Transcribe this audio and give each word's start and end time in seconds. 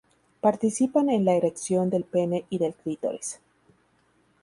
Participan 0.39 1.11
en 1.11 1.25
la 1.25 1.33
erección 1.35 1.91
del 1.91 2.05
pene 2.05 2.45
y 2.49 2.57
del 2.57 2.73
clítoris. 2.73 3.39